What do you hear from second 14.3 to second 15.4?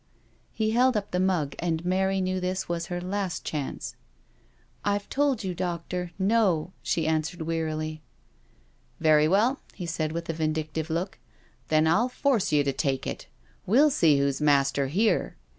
master here."